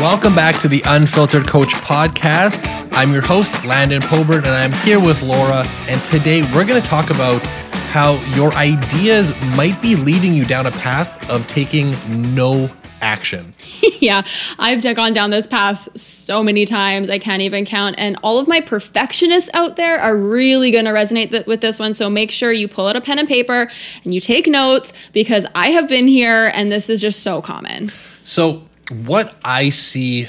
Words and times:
Welcome 0.00 0.34
back 0.34 0.60
to 0.60 0.68
the 0.68 0.82
Unfiltered 0.84 1.48
Coach 1.48 1.72
podcast. 1.76 2.68
I'm 2.92 3.14
your 3.14 3.22
host, 3.22 3.64
Landon 3.64 4.02
Poburan, 4.02 4.44
and 4.44 4.48
I'm 4.48 4.72
here 4.84 5.00
with 5.00 5.22
Laura. 5.22 5.66
And 5.88 6.04
today 6.04 6.42
we're 6.52 6.66
going 6.66 6.80
to 6.80 6.86
talk 6.86 7.08
about 7.08 7.44
how 7.92 8.16
your 8.34 8.52
ideas 8.52 9.32
might 9.56 9.80
be 9.80 9.96
leading 9.96 10.34
you 10.34 10.44
down 10.44 10.66
a 10.66 10.70
path 10.70 11.30
of 11.30 11.46
taking 11.46 11.94
no 12.34 12.70
action. 13.00 13.54
yeah, 14.00 14.22
I've 14.58 14.82
gone 14.94 15.14
down 15.14 15.30
this 15.30 15.46
path 15.46 15.88
so 15.98 16.42
many 16.42 16.66
times, 16.66 17.08
I 17.08 17.18
can't 17.18 17.40
even 17.40 17.64
count. 17.64 17.94
And 17.96 18.18
all 18.22 18.38
of 18.38 18.46
my 18.46 18.60
perfectionists 18.60 19.48
out 19.54 19.76
there 19.76 19.98
are 19.98 20.14
really 20.14 20.70
going 20.70 20.84
to 20.84 20.90
resonate 20.90 21.30
th- 21.30 21.46
with 21.46 21.62
this 21.62 21.78
one. 21.78 21.94
So 21.94 22.10
make 22.10 22.30
sure 22.30 22.52
you 22.52 22.68
pull 22.68 22.86
out 22.86 22.96
a 22.96 23.00
pen 23.00 23.18
and 23.18 23.26
paper 23.26 23.70
and 24.04 24.12
you 24.12 24.20
take 24.20 24.46
notes 24.46 24.92
because 25.14 25.46
I 25.54 25.68
have 25.68 25.88
been 25.88 26.06
here 26.06 26.50
and 26.52 26.70
this 26.70 26.90
is 26.90 27.00
just 27.00 27.22
so 27.22 27.40
common. 27.40 27.90
So, 28.24 28.62
what 28.90 29.34
I 29.44 29.70
see 29.70 30.28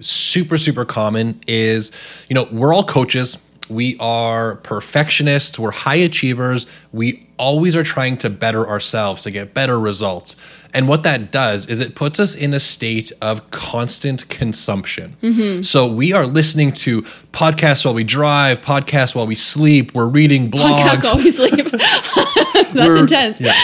super, 0.00 0.58
super 0.58 0.84
common 0.84 1.40
is, 1.46 1.90
you 2.28 2.34
know, 2.34 2.48
we're 2.50 2.74
all 2.74 2.84
coaches. 2.84 3.38
We 3.68 3.96
are 3.98 4.56
perfectionists. 4.56 5.58
We're 5.58 5.72
high 5.72 5.96
achievers. 5.96 6.66
We 6.96 7.26
always 7.38 7.76
are 7.76 7.82
trying 7.82 8.16
to 8.18 8.30
better 8.30 8.66
ourselves 8.66 9.22
to 9.24 9.30
get 9.30 9.52
better 9.52 9.78
results. 9.78 10.36
And 10.72 10.88
what 10.88 11.02
that 11.02 11.30
does 11.30 11.66
is 11.68 11.80
it 11.80 11.94
puts 11.94 12.18
us 12.18 12.34
in 12.34 12.52
a 12.54 12.60
state 12.60 13.12
of 13.22 13.50
constant 13.50 14.28
consumption. 14.28 15.16
Mm-hmm. 15.22 15.62
So 15.62 15.86
we 15.86 16.12
are 16.12 16.26
listening 16.26 16.72
to 16.72 17.02
podcasts 17.32 17.84
while 17.84 17.94
we 17.94 18.04
drive, 18.04 18.62
podcasts 18.62 19.14
while 19.14 19.26
we 19.26 19.34
sleep, 19.34 19.94
we're 19.94 20.06
reading 20.06 20.50
blogs. 20.50 20.80
Podcasts 20.80 21.04
while 21.04 21.16
we 21.16 21.30
sleep. 21.30 21.66
That's 22.72 22.88
we're, 22.88 22.96
intense. 22.96 23.40
Yeah. 23.40 23.54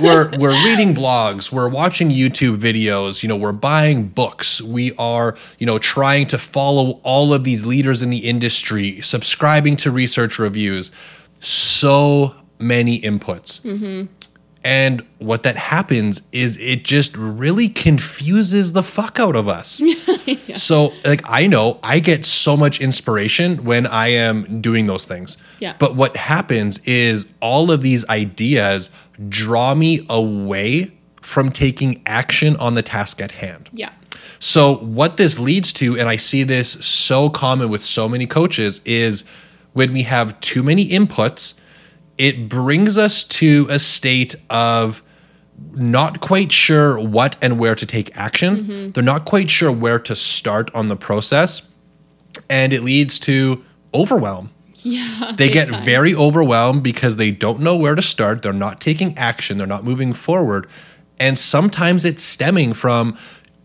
we're 0.00 0.30
we're 0.38 0.64
reading 0.64 0.94
blogs, 0.94 1.50
we're 1.50 1.68
watching 1.68 2.10
YouTube 2.10 2.58
videos, 2.58 3.22
you 3.22 3.28
know, 3.28 3.36
we're 3.36 3.52
buying 3.52 4.08
books. 4.08 4.60
We 4.60 4.94
are, 4.96 5.36
you 5.58 5.66
know, 5.66 5.78
trying 5.78 6.26
to 6.28 6.38
follow 6.38 7.00
all 7.02 7.32
of 7.32 7.44
these 7.44 7.66
leaders 7.66 8.02
in 8.02 8.10
the 8.10 8.18
industry, 8.18 9.00
subscribing 9.00 9.76
to 9.76 9.90
research 9.90 10.38
reviews. 10.38 10.92
So 11.40 12.34
many 12.62 13.00
inputs. 13.00 13.60
Mm-hmm. 13.62 14.06
And 14.64 15.04
what 15.18 15.42
that 15.42 15.56
happens 15.56 16.22
is 16.30 16.56
it 16.58 16.84
just 16.84 17.16
really 17.16 17.68
confuses 17.68 18.72
the 18.72 18.82
fuck 18.82 19.18
out 19.18 19.34
of 19.34 19.48
us. 19.48 19.80
yeah. 20.26 20.56
So, 20.56 20.92
like, 21.04 21.22
I 21.24 21.48
know 21.48 21.80
I 21.82 21.98
get 21.98 22.24
so 22.24 22.56
much 22.56 22.80
inspiration 22.80 23.64
when 23.64 23.86
I 23.88 24.08
am 24.08 24.60
doing 24.60 24.86
those 24.86 25.04
things. 25.04 25.36
Yeah. 25.58 25.74
But 25.78 25.96
what 25.96 26.16
happens 26.16 26.78
is 26.84 27.26
all 27.40 27.72
of 27.72 27.82
these 27.82 28.08
ideas 28.08 28.90
draw 29.28 29.74
me 29.74 30.06
away 30.08 30.92
from 31.20 31.50
taking 31.50 32.00
action 32.06 32.56
on 32.56 32.74
the 32.74 32.82
task 32.82 33.20
at 33.20 33.32
hand. 33.32 33.68
Yeah. 33.72 33.90
So, 34.38 34.76
what 34.76 35.16
this 35.16 35.38
leads 35.40 35.72
to, 35.74 35.98
and 35.98 36.08
I 36.08 36.16
see 36.16 36.44
this 36.44 36.72
so 36.72 37.30
common 37.30 37.68
with 37.68 37.82
so 37.82 38.08
many 38.08 38.26
coaches, 38.26 38.80
is 38.84 39.24
when 39.72 39.92
we 39.92 40.02
have 40.02 40.38
too 40.40 40.62
many 40.62 40.88
inputs 40.88 41.54
it 42.18 42.48
brings 42.48 42.98
us 42.98 43.24
to 43.24 43.66
a 43.70 43.78
state 43.78 44.34
of 44.50 45.02
not 45.72 46.20
quite 46.20 46.52
sure 46.52 46.98
what 46.98 47.36
and 47.40 47.58
where 47.58 47.74
to 47.74 47.86
take 47.86 48.16
action. 48.16 48.56
Mm-hmm. 48.56 48.90
They're 48.92 49.02
not 49.02 49.24
quite 49.24 49.50
sure 49.50 49.72
where 49.72 49.98
to 50.00 50.16
start 50.16 50.70
on 50.74 50.88
the 50.88 50.96
process. 50.96 51.62
And 52.48 52.72
it 52.72 52.82
leads 52.82 53.18
to 53.20 53.64
overwhelm. 53.94 54.50
Yeah. 54.76 55.32
They 55.36 55.48
get 55.48 55.68
time. 55.68 55.84
very 55.84 56.14
overwhelmed 56.14 56.82
because 56.82 57.16
they 57.16 57.30
don't 57.30 57.60
know 57.60 57.76
where 57.76 57.94
to 57.94 58.02
start. 58.02 58.42
They're 58.42 58.52
not 58.52 58.80
taking 58.80 59.16
action. 59.16 59.58
They're 59.58 59.66
not 59.66 59.84
moving 59.84 60.12
forward. 60.12 60.66
And 61.20 61.38
sometimes 61.38 62.04
it's 62.04 62.22
stemming 62.22 62.74
from 62.74 63.16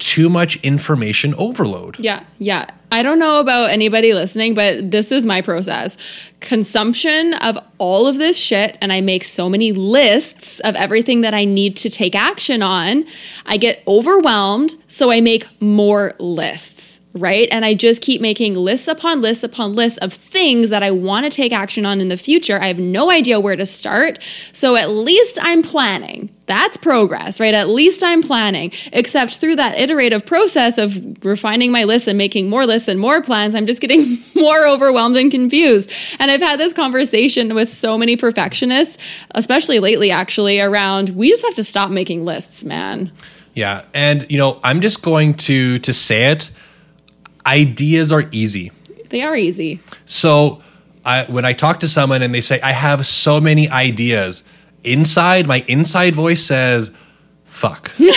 too 0.07 0.29
much 0.29 0.55
information 0.63 1.35
overload. 1.35 1.99
Yeah, 1.99 2.23
yeah. 2.39 2.67
I 2.93 3.03
don't 3.03 3.19
know 3.19 3.41
about 3.41 3.71
anybody 3.71 4.13
listening, 4.13 4.53
but 4.53 4.89
this 4.89 5.11
is 5.11 5.25
my 5.25 5.41
process. 5.41 5.97
Consumption 6.39 7.33
of 7.33 7.57
all 7.77 8.07
of 8.07 8.15
this 8.17 8.37
shit, 8.37 8.77
and 8.79 8.93
I 8.93 9.01
make 9.01 9.25
so 9.25 9.49
many 9.49 9.73
lists 9.73 10.61
of 10.61 10.75
everything 10.75 11.21
that 11.21 11.33
I 11.33 11.43
need 11.43 11.75
to 11.77 11.89
take 11.89 12.15
action 12.15 12.63
on. 12.63 13.05
I 13.45 13.57
get 13.57 13.83
overwhelmed, 13.85 14.75
so 14.87 15.11
I 15.11 15.19
make 15.19 15.45
more 15.59 16.13
lists 16.19 17.01
right? 17.17 17.47
And 17.51 17.65
I 17.65 17.73
just 17.73 18.01
keep 18.01 18.21
making 18.21 18.55
lists 18.55 18.87
upon 18.87 19.21
lists 19.21 19.43
upon 19.43 19.73
lists 19.73 19.97
of 19.99 20.13
things 20.13 20.69
that 20.69 20.83
I 20.83 20.91
want 20.91 21.25
to 21.25 21.29
take 21.29 21.51
action 21.51 21.85
on 21.85 21.99
in 21.99 22.09
the 22.09 22.17
future. 22.17 22.59
I 22.61 22.67
have 22.67 22.79
no 22.79 23.11
idea 23.11 23.39
where 23.39 23.55
to 23.55 23.65
start. 23.65 24.19
So 24.51 24.75
at 24.75 24.89
least 24.89 25.37
I'm 25.41 25.61
planning. 25.61 26.29
That's 26.45 26.77
progress, 26.77 27.41
right? 27.41 27.53
At 27.53 27.67
least 27.67 28.01
I'm 28.01 28.21
planning. 28.23 28.71
Except 28.93 29.35
through 29.35 29.57
that 29.57 29.77
iterative 29.77 30.25
process 30.25 30.77
of 30.77 31.23
refining 31.25 31.71
my 31.71 31.83
list 31.83 32.07
and 32.07 32.17
making 32.17 32.49
more 32.49 32.65
lists 32.65 32.87
and 32.87 32.99
more 32.99 33.21
plans, 33.21 33.53
I'm 33.53 33.65
just 33.65 33.81
getting 33.81 34.17
more 34.35 34.65
overwhelmed 34.65 35.17
and 35.17 35.29
confused. 35.29 35.91
And 36.19 36.31
I've 36.31 36.41
had 36.41 36.59
this 36.59 36.73
conversation 36.73 37.53
with 37.53 37.73
so 37.73 37.97
many 37.97 38.15
perfectionists, 38.15 38.97
especially 39.35 39.79
lately, 39.79 40.09
actually, 40.09 40.61
around 40.61 41.09
we 41.09 41.29
just 41.29 41.43
have 41.43 41.55
to 41.55 41.63
stop 41.63 41.91
making 41.91 42.23
lists, 42.23 42.63
man. 42.63 43.11
Yeah. 43.53 43.83
And, 43.93 44.29
you 44.29 44.37
know, 44.37 44.59
I'm 44.63 44.81
just 44.81 45.01
going 45.01 45.33
to 45.33 45.79
to 45.79 45.91
say 45.91 46.31
it 46.31 46.51
ideas 47.47 48.11
are 48.11 48.25
easy. 48.31 48.71
They 49.09 49.21
are 49.21 49.35
easy. 49.35 49.79
So 50.05 50.61
I, 51.05 51.23
when 51.25 51.45
I 51.45 51.53
talk 51.53 51.79
to 51.79 51.87
someone 51.87 52.21
and 52.21 52.33
they 52.33 52.41
say, 52.41 52.59
I 52.61 52.73
have 52.73 53.05
so 53.05 53.39
many 53.39 53.69
ideas, 53.69 54.43
inside, 54.83 55.47
my 55.47 55.63
inside 55.67 56.13
voice 56.13 56.43
says, 56.43 56.91
fuck. 57.45 57.91
they're, 57.97 58.11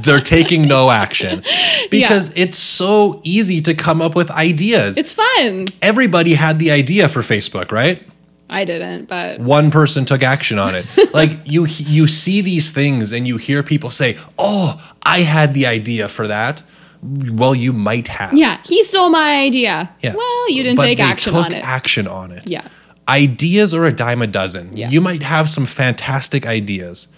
they're, 0.00 0.20
taking 0.20 0.68
no 0.68 0.90
action 0.90 1.42
because 1.90 2.34
yeah. 2.34 2.44
it's 2.44 2.58
so 2.58 3.20
easy 3.24 3.62
to 3.62 3.74
come 3.74 4.02
up 4.02 4.14
with 4.14 4.30
ideas. 4.30 4.98
It's 4.98 5.14
fun. 5.14 5.66
Everybody 5.80 6.34
had 6.34 6.58
the 6.58 6.72
idea 6.72 7.08
for 7.08 7.20
Facebook, 7.20 7.70
right? 7.70 8.02
I 8.48 8.64
didn't, 8.64 9.06
but 9.06 9.40
one 9.40 9.70
person 9.70 10.04
took 10.04 10.22
action 10.22 10.58
on 10.58 10.74
it. 10.74 10.86
like 11.14 11.30
you 11.44 11.66
you 11.66 12.06
see 12.06 12.42
these 12.42 12.70
things 12.70 13.12
and 13.12 13.26
you 13.26 13.38
hear 13.38 13.64
people 13.64 13.90
say, 13.90 14.16
"Oh, 14.38 14.80
I 15.02 15.20
had 15.20 15.52
the 15.52 15.66
idea 15.66 16.08
for 16.08 16.28
that." 16.28 16.62
Well, 17.02 17.54
you 17.54 17.72
might 17.72 18.08
have. 18.08 18.32
Yeah, 18.32 18.60
he 18.64 18.82
stole 18.84 19.10
my 19.10 19.40
idea. 19.40 19.90
Yeah. 20.02 20.14
Well, 20.14 20.50
you 20.50 20.62
didn't 20.62 20.76
but 20.76 20.84
take 20.84 21.00
action 21.00 21.34
on 21.34 21.52
it. 21.52 21.64
Action 21.64 22.06
on 22.06 22.32
it. 22.32 22.48
Yeah. 22.48 22.68
Ideas 23.08 23.72
are 23.72 23.84
a 23.84 23.92
dime 23.92 24.22
a 24.22 24.26
dozen. 24.26 24.76
Yeah. 24.76 24.90
You 24.90 25.00
might 25.00 25.22
have 25.22 25.48
some 25.48 25.66
fantastic 25.66 26.46
ideas, 26.46 27.08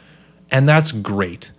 and 0.50 0.68
that's 0.68 0.92
great, 0.92 1.50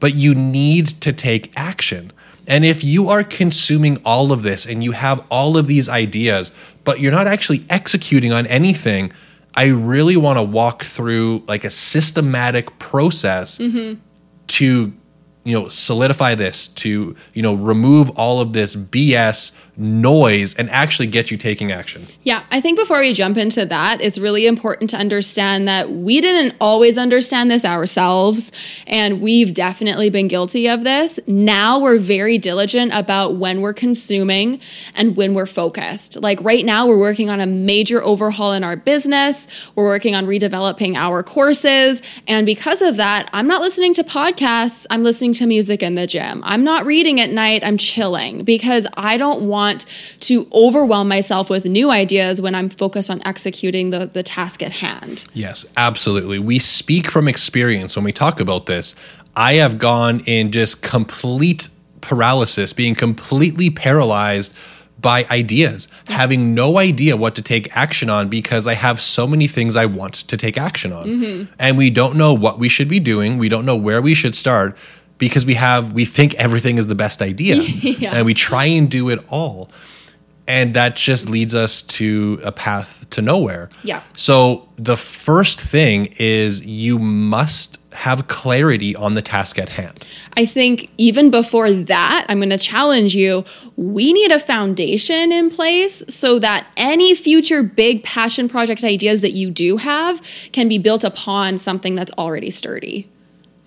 but 0.00 0.14
you 0.14 0.34
need 0.34 0.86
to 0.86 1.12
take 1.12 1.52
action. 1.56 2.12
And 2.48 2.64
if 2.64 2.84
you 2.84 3.08
are 3.08 3.24
consuming 3.24 3.98
all 4.04 4.32
of 4.32 4.42
this 4.42 4.66
and 4.66 4.82
you 4.82 4.92
have 4.92 5.24
all 5.30 5.56
of 5.56 5.66
these 5.66 5.88
ideas, 5.88 6.52
but 6.84 7.00
you're 7.00 7.12
not 7.12 7.26
actually 7.26 7.64
executing 7.68 8.32
on 8.32 8.46
anything, 8.46 9.12
I 9.54 9.68
really 9.68 10.16
want 10.16 10.38
to 10.38 10.42
walk 10.42 10.84
through 10.84 11.42
like 11.48 11.64
a 11.64 11.70
systematic 11.70 12.78
process 12.78 13.58
mm-hmm. 13.58 14.00
to 14.48 14.92
you 15.46 15.58
know 15.58 15.68
solidify 15.68 16.34
this 16.34 16.68
to 16.68 17.14
you 17.32 17.42
know 17.42 17.54
remove 17.54 18.10
all 18.10 18.40
of 18.40 18.52
this 18.52 18.74
bs 18.74 19.52
noise 19.76 20.54
and 20.54 20.70
actually 20.70 21.06
get 21.06 21.30
you 21.30 21.36
taking 21.36 21.70
action. 21.70 22.06
Yeah 22.22 22.44
i 22.50 22.60
think 22.60 22.78
before 22.78 23.00
we 23.00 23.12
jump 23.12 23.36
into 23.36 23.66
that 23.66 24.00
it's 24.00 24.18
really 24.18 24.46
important 24.46 24.88
to 24.90 24.96
understand 24.96 25.68
that 25.68 25.90
we 25.90 26.20
didn't 26.20 26.56
always 26.60 26.96
understand 26.96 27.50
this 27.50 27.64
ourselves 27.64 28.52
and 28.86 29.20
we've 29.20 29.52
definitely 29.52 30.10
been 30.10 30.28
guilty 30.28 30.68
of 30.68 30.84
this. 30.84 31.18
Now 31.26 31.78
we're 31.78 31.98
very 31.98 32.38
diligent 32.38 32.92
about 32.94 33.36
when 33.36 33.60
we're 33.60 33.74
consuming 33.74 34.60
and 34.94 35.16
when 35.16 35.34
we're 35.34 35.46
focused. 35.46 36.20
Like 36.20 36.40
right 36.40 36.64
now 36.64 36.86
we're 36.86 36.98
working 36.98 37.30
on 37.30 37.40
a 37.40 37.46
major 37.46 38.02
overhaul 38.02 38.52
in 38.52 38.64
our 38.64 38.76
business. 38.76 39.46
We're 39.74 39.84
working 39.84 40.14
on 40.14 40.26
redeveloping 40.26 40.94
our 40.94 41.22
courses. 41.22 42.02
And 42.26 42.46
because 42.46 42.82
of 42.82 42.96
that 42.96 43.28
i'm 43.32 43.46
not 43.46 43.60
listening 43.60 43.94
to 43.94 44.04
podcasts. 44.04 44.86
I'm 44.90 45.02
listening 45.02 45.32
to 45.34 45.46
music 45.46 45.82
in 45.82 45.94
the 45.94 46.06
gym. 46.06 46.42
I'm 46.44 46.64
not 46.64 46.86
reading 46.86 47.20
at 47.20 47.30
night, 47.30 47.64
I'm 47.64 47.78
chilling 47.78 48.44
because 48.44 48.86
I 48.96 49.16
don't 49.16 49.48
want 49.48 49.65
to 50.20 50.46
overwhelm 50.52 51.08
myself 51.08 51.50
with 51.50 51.64
new 51.64 51.90
ideas 51.90 52.40
when 52.40 52.54
I'm 52.54 52.68
focused 52.68 53.10
on 53.10 53.20
executing 53.24 53.90
the, 53.90 54.06
the 54.06 54.22
task 54.22 54.62
at 54.62 54.72
hand. 54.72 55.24
Yes, 55.34 55.66
absolutely. 55.76 56.38
We 56.38 56.58
speak 56.58 57.10
from 57.10 57.28
experience 57.28 57.96
when 57.96 58.04
we 58.04 58.12
talk 58.12 58.40
about 58.40 58.66
this. 58.66 58.94
I 59.34 59.54
have 59.54 59.78
gone 59.78 60.20
in 60.20 60.52
just 60.52 60.82
complete 60.82 61.68
paralysis, 62.00 62.72
being 62.72 62.94
completely 62.94 63.68
paralyzed 63.68 64.54
by 64.98 65.26
ideas, 65.30 65.88
having 66.06 66.54
no 66.54 66.78
idea 66.78 67.16
what 67.16 67.34
to 67.34 67.42
take 67.42 67.76
action 67.76 68.08
on 68.08 68.28
because 68.28 68.66
I 68.66 68.74
have 68.74 69.00
so 69.00 69.26
many 69.26 69.46
things 69.46 69.76
I 69.76 69.86
want 69.86 70.14
to 70.14 70.36
take 70.36 70.56
action 70.56 70.92
on. 70.92 71.04
Mm-hmm. 71.04 71.52
And 71.58 71.76
we 71.76 71.90
don't 71.90 72.16
know 72.16 72.32
what 72.32 72.58
we 72.58 72.68
should 72.68 72.88
be 72.88 72.98
doing. 72.98 73.36
We 73.36 73.48
don't 73.48 73.66
know 73.66 73.76
where 73.76 74.00
we 74.00 74.14
should 74.14 74.34
start 74.34 74.76
because 75.18 75.46
we 75.46 75.54
have 75.54 75.92
we 75.92 76.04
think 76.04 76.34
everything 76.34 76.78
is 76.78 76.86
the 76.86 76.94
best 76.94 77.22
idea 77.22 77.56
yeah. 77.62 78.14
and 78.14 78.26
we 78.26 78.34
try 78.34 78.64
and 78.64 78.90
do 78.90 79.08
it 79.08 79.24
all 79.28 79.70
and 80.48 80.74
that 80.74 80.96
just 80.96 81.28
leads 81.28 81.54
us 81.54 81.82
to 81.82 82.40
a 82.44 82.52
path 82.52 83.08
to 83.10 83.22
nowhere 83.22 83.68
yeah 83.82 84.02
so 84.14 84.68
the 84.76 84.96
first 84.96 85.60
thing 85.60 86.14
is 86.18 86.64
you 86.64 86.98
must 86.98 87.78
have 87.96 88.28
clarity 88.28 88.94
on 88.94 89.14
the 89.14 89.22
task 89.22 89.58
at 89.58 89.70
hand. 89.70 90.04
I 90.36 90.44
think 90.44 90.90
even 90.98 91.30
before 91.30 91.72
that, 91.72 92.26
I'm 92.28 92.38
going 92.38 92.50
to 92.50 92.58
challenge 92.58 93.14
you. 93.14 93.44
We 93.76 94.12
need 94.12 94.30
a 94.30 94.38
foundation 94.38 95.32
in 95.32 95.48
place 95.48 96.04
so 96.06 96.38
that 96.38 96.66
any 96.76 97.14
future 97.14 97.62
big 97.62 98.04
passion 98.04 98.50
project 98.50 98.84
ideas 98.84 99.22
that 99.22 99.32
you 99.32 99.50
do 99.50 99.78
have 99.78 100.20
can 100.52 100.68
be 100.68 100.76
built 100.76 101.04
upon 101.04 101.56
something 101.56 101.94
that's 101.94 102.12
already 102.12 102.50
sturdy. 102.50 103.10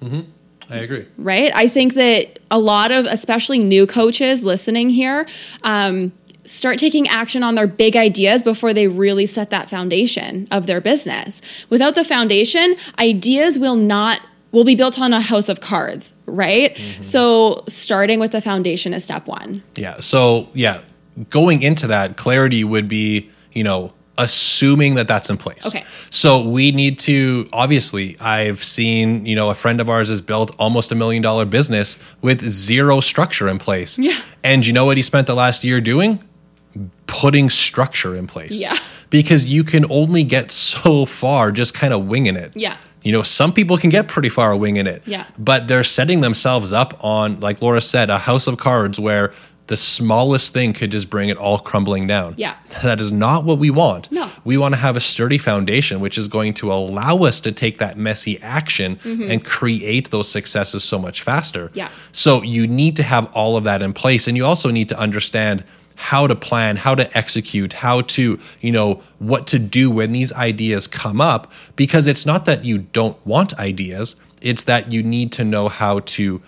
Mm-hmm. 0.01 0.29
I 0.69 0.77
agree. 0.77 1.07
right? 1.17 1.51
I 1.55 1.67
think 1.67 1.95
that 1.95 2.39
a 2.51 2.59
lot 2.59 2.91
of, 2.91 3.05
especially 3.05 3.59
new 3.59 3.87
coaches 3.87 4.43
listening 4.43 4.89
here, 4.89 5.27
um, 5.63 6.11
start 6.45 6.77
taking 6.77 7.07
action 7.07 7.43
on 7.43 7.55
their 7.55 7.67
big 7.67 7.95
ideas 7.95 8.41
before 8.43 8.73
they 8.73 8.87
really 8.87 9.25
set 9.25 9.49
that 9.51 9.69
foundation 9.69 10.47
of 10.51 10.65
their 10.67 10.81
business. 10.81 11.41
Without 11.69 11.95
the 11.95 12.03
foundation, 12.03 12.75
ideas 12.99 13.59
will 13.59 13.75
not 13.75 14.21
will 14.51 14.63
be 14.63 14.73
built 14.73 14.99
on 14.99 15.13
a 15.13 15.21
house 15.21 15.47
of 15.47 15.61
cards, 15.61 16.11
right? 16.25 16.75
So 17.01 17.63
starting 17.67 18.19
with 18.19 18.31
the 18.31 18.41
foundation 18.41 18.95
is 18.95 19.03
step 19.03 19.27
1. 19.27 19.61
Yeah. 19.75 19.99
So, 19.99 20.49
yeah, 20.55 20.81
going 21.29 21.61
into 21.61 21.85
that, 21.85 22.17
clarity 22.17 22.63
would 22.63 22.87
be, 22.87 23.29
you 23.53 23.63
know, 23.63 23.93
assuming 24.19 24.95
that 24.95 25.07
that's 25.07 25.29
in 25.29 25.37
place. 25.37 25.65
Okay. 25.65 25.85
So 26.11 26.47
we 26.47 26.71
need 26.71 26.99
to 26.99 27.49
obviously 27.51 28.19
I've 28.19 28.63
seen, 28.63 29.25
you 29.25 29.35
know, 29.35 29.49
a 29.49 29.55
friend 29.55 29.79
of 29.81 29.89
ours 29.89 30.09
has 30.09 30.21
built 30.21 30.55
almost 30.59 30.91
a 30.91 30.95
million 30.95 31.23
dollar 31.23 31.45
business 31.45 31.97
with 32.21 32.47
zero 32.47 32.99
structure 32.99 33.47
in 33.47 33.57
place. 33.57 33.97
Yeah. 33.97 34.19
And 34.43 34.67
you 34.67 34.73
know 34.73 34.85
what 34.85 34.97
he 34.97 35.03
spent 35.03 35.25
the 35.25 35.35
last 35.35 35.63
year 35.63 35.81
doing? 35.81 36.21
Putting 37.07 37.49
structure 37.49 38.15
in 38.15 38.27
place. 38.27 38.59
Yeah. 38.59 38.77
Because 39.09 39.45
you 39.45 39.63
can 39.63 39.89
only 39.89 40.23
get 40.23 40.51
so 40.51 41.05
far 41.05 41.51
just 41.51 41.73
kind 41.73 41.93
of 41.93 42.05
winging 42.05 42.35
it. 42.35 42.55
Yeah. 42.55 42.77
You 43.01 43.13
know, 43.13 43.23
some 43.23 43.53
people 43.53 43.77
can 43.77 43.89
get 43.89 44.09
pretty 44.09 44.27
far 44.27 44.53
winging 44.57 44.85
it. 44.85 45.03
Yeah. 45.05 45.25
But 45.37 45.69
they're 45.69 45.85
setting 45.85 46.19
themselves 46.19 46.73
up 46.73 47.01
on, 47.03 47.39
like 47.39 47.61
Laura 47.61 47.79
said, 47.79 48.09
a 48.09 48.17
house 48.17 48.45
of 48.45 48.57
cards 48.57 48.99
where 48.99 49.31
the 49.69 49.77
smallest 49.77 50.51
thing 50.51 50.73
could 50.73 50.89
just 50.89 51.11
bring 51.11 51.29
it 51.29 51.37
all 51.37 51.59
crumbling 51.59 52.07
down. 52.07 52.33
Yeah. 52.37 52.55
That 52.83 53.01
is 53.01 53.11
not 53.11 53.43
what 53.43 53.59
we 53.59 53.69
want. 53.69 54.11
No. 54.11 54.29
We 54.43 54.57
want 54.57 54.73
to 54.73 54.79
have 54.79 54.95
a 54.95 55.01
sturdy 55.01 55.37
foundation, 55.37 55.99
which 55.99 56.17
is 56.17 56.27
going 56.27 56.53
to 56.55 56.71
allow 56.71 57.17
us 57.17 57.41
to 57.41 57.51
take 57.51 57.77
that 57.79 57.97
messy 57.97 58.39
action 58.41 58.99
and 59.03 59.43
create 59.43 60.11
those 60.11 60.29
successes 60.29 60.83
so 60.83 60.97
much 60.97 61.21
faster. 61.21 61.67
Mm-hmm. 61.67 61.77
Yeah. 61.77 61.89
So 62.11 62.41
you 62.41 62.67
need 62.67 62.95
to 62.97 63.03
have 63.03 63.31
all 63.35 63.57
of 63.57 63.63
that 63.65 63.81
in 63.81 63.93
place. 63.93 64.27
And 64.27 64.37
you 64.37 64.45
also 64.45 64.71
need 64.71 64.89
to 64.89 64.99
understand 64.99 65.63
how 65.95 66.25
to 66.25 66.35
plan, 66.35 66.77
how 66.77 66.95
to 66.95 67.17
execute, 67.17 67.73
how 67.73 68.01
to, 68.01 68.39
you 68.61 68.71
know, 68.71 69.03
what 69.19 69.45
to 69.47 69.59
do 69.59 69.91
when 69.91 70.13
these 70.13 70.31
ideas 70.33 70.87
come 70.87 71.19
up. 71.19 71.51
Because 71.75 72.07
it's 72.07 72.25
not 72.25 72.45
that 72.45 72.63
you 72.63 72.77
don't 72.77 73.17
want 73.25 73.53
ideas, 73.59 74.15
it's 74.41 74.63
that 74.63 74.91
you 74.91 75.03
need 75.03 75.31
to 75.33 75.43
know 75.43 75.67
how 75.67 75.99
to 75.99 76.41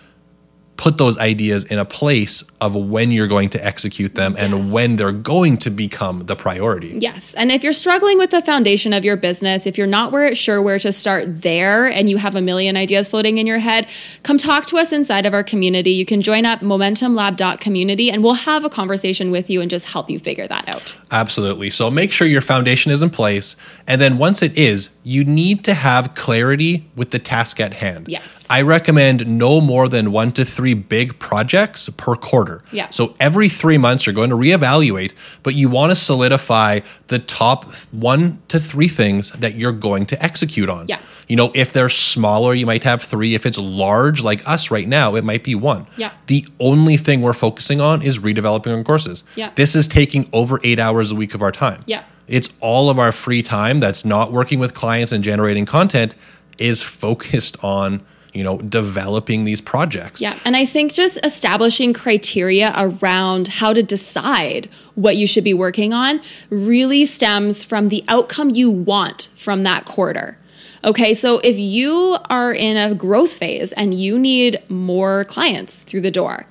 put 0.81 0.97
those 0.97 1.15
ideas 1.19 1.63
in 1.65 1.77
a 1.77 1.85
place 1.85 2.43
of 2.59 2.75
when 2.75 3.11
you're 3.11 3.27
going 3.27 3.49
to 3.49 3.63
execute 3.63 4.15
them 4.15 4.35
and 4.35 4.73
when 4.73 4.95
they're 4.95 5.11
going 5.11 5.55
to 5.55 5.69
become 5.69 6.25
the 6.25 6.35
priority. 6.35 6.97
Yes. 6.99 7.35
And 7.35 7.51
if 7.51 7.63
you're 7.63 7.71
struggling 7.71 8.17
with 8.17 8.31
the 8.31 8.41
foundation 8.41 8.91
of 8.91 9.05
your 9.05 9.15
business, 9.15 9.67
if 9.67 9.77
you're 9.77 9.85
not 9.85 10.11
where, 10.11 10.33
sure 10.33 10.59
where 10.59 10.79
to 10.79 10.91
start 10.91 11.43
there 11.43 11.85
and 11.85 12.09
you 12.09 12.17
have 12.17 12.33
a 12.33 12.41
million 12.41 12.75
ideas 12.75 13.07
floating 13.07 13.37
in 13.37 13.45
your 13.45 13.59
head, 13.59 13.87
come 14.23 14.39
talk 14.39 14.65
to 14.67 14.77
us 14.77 14.91
inside 14.91 15.27
of 15.27 15.35
our 15.35 15.43
community. 15.43 15.91
You 15.91 16.05
can 16.05 16.19
join 16.19 16.47
up 16.47 16.61
momentumlab.community 16.61 18.09
and 18.09 18.23
we'll 18.23 18.33
have 18.33 18.63
a 18.63 18.69
conversation 18.69 19.29
with 19.29 19.51
you 19.51 19.61
and 19.61 19.69
just 19.69 19.85
help 19.85 20.09
you 20.09 20.17
figure 20.17 20.47
that 20.47 20.67
out. 20.67 20.97
Absolutely. 21.11 21.69
So 21.69 21.91
make 21.91 22.11
sure 22.11 22.25
your 22.25 22.41
foundation 22.41 22.91
is 22.91 23.03
in 23.03 23.11
place. 23.11 23.55
And 23.85 24.01
then 24.01 24.17
once 24.17 24.41
it 24.41 24.57
is, 24.57 24.89
you 25.03 25.25
need 25.25 25.63
to 25.65 25.75
have 25.75 26.15
clarity 26.15 26.89
with 26.95 27.11
the 27.11 27.19
task 27.19 27.59
at 27.59 27.73
hand. 27.73 28.07
Yes. 28.09 28.47
I 28.49 28.63
recommend 28.63 29.27
no 29.27 29.61
more 29.61 29.87
than 29.87 30.11
one 30.11 30.31
to 30.33 30.43
three 30.71 30.81
big 30.81 31.19
projects 31.19 31.89
per 31.89 32.15
quarter. 32.15 32.63
Yeah. 32.71 32.89
So 32.89 33.15
every 33.19 33.49
three 33.49 33.77
months, 33.77 34.05
you're 34.05 34.15
going 34.15 34.29
to 34.29 34.35
reevaluate, 34.35 35.13
but 35.43 35.53
you 35.53 35.69
want 35.69 35.91
to 35.91 35.95
solidify 35.95 36.79
the 37.07 37.19
top 37.19 37.73
one 37.91 38.41
to 38.47 38.59
three 38.59 38.87
things 38.87 39.31
that 39.31 39.55
you're 39.55 39.71
going 39.71 40.05
to 40.07 40.23
execute 40.23 40.69
on. 40.69 40.87
Yeah. 40.87 40.99
You 41.27 41.35
know, 41.35 41.51
if 41.55 41.73
they're 41.73 41.89
smaller, 41.89 42.53
you 42.53 42.65
might 42.65 42.83
have 42.83 43.01
three. 43.03 43.35
If 43.35 43.45
it's 43.45 43.57
large, 43.57 44.23
like 44.23 44.47
us 44.47 44.71
right 44.71 44.87
now, 44.87 45.15
it 45.15 45.23
might 45.23 45.43
be 45.43 45.55
one. 45.55 45.87
Yeah. 45.97 46.11
The 46.27 46.45
only 46.59 46.97
thing 46.97 47.21
we're 47.21 47.33
focusing 47.33 47.81
on 47.81 48.01
is 48.01 48.19
redeveloping 48.19 48.75
our 48.75 48.83
courses. 48.83 49.23
Yeah. 49.35 49.51
This 49.55 49.75
is 49.75 49.87
taking 49.87 50.29
over 50.33 50.59
eight 50.63 50.79
hours 50.79 51.11
a 51.11 51.15
week 51.15 51.33
of 51.33 51.41
our 51.41 51.51
time. 51.51 51.83
Yeah. 51.85 52.03
It's 52.27 52.49
all 52.61 52.89
of 52.89 52.97
our 52.97 53.11
free 53.11 53.41
time 53.41 53.79
that's 53.79 54.05
not 54.05 54.31
working 54.31 54.59
with 54.59 54.73
clients 54.73 55.11
and 55.11 55.23
generating 55.23 55.65
content 55.65 56.15
is 56.57 56.81
focused 56.81 57.57
on, 57.63 58.05
you 58.33 58.43
know, 58.43 58.57
developing 58.59 59.43
these 59.43 59.61
projects. 59.61 60.21
Yeah. 60.21 60.37
And 60.45 60.55
I 60.55 60.65
think 60.65 60.93
just 60.93 61.19
establishing 61.23 61.93
criteria 61.93 62.73
around 62.77 63.47
how 63.47 63.73
to 63.73 63.83
decide 63.83 64.69
what 64.95 65.17
you 65.17 65.27
should 65.27 65.43
be 65.43 65.53
working 65.53 65.93
on 65.93 66.21
really 66.49 67.05
stems 67.05 67.63
from 67.63 67.89
the 67.89 68.03
outcome 68.07 68.51
you 68.51 68.69
want 68.69 69.29
from 69.35 69.63
that 69.63 69.85
quarter. 69.85 70.37
Okay, 70.83 71.13
so 71.13 71.39
if 71.43 71.59
you 71.59 72.17
are 72.29 72.51
in 72.51 72.75
a 72.75 72.95
growth 72.95 73.35
phase 73.35 73.71
and 73.73 73.93
you 73.93 74.17
need 74.17 74.59
more 74.67 75.25
clients 75.25 75.81
through 75.83 76.01
the 76.01 76.09
door, 76.09 76.47